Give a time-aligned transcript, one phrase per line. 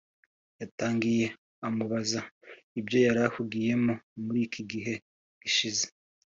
[0.59, 1.25] yatangiye
[1.67, 2.21] amubaza
[2.79, 3.93] ibyo yari ahugiyemo
[4.23, 4.93] muri iki gihe
[5.41, 5.85] gishize